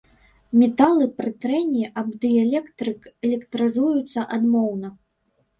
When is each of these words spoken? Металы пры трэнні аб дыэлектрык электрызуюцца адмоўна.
Металы 0.61 1.05
пры 1.19 1.33
трэнні 1.43 1.83
аб 2.03 2.09
дыэлектрык 2.23 3.05
электрызуюцца 3.29 4.19
адмоўна. 4.39 4.87